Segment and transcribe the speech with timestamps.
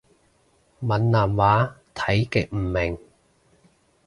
[0.83, 2.97] 閩南話睇極唔明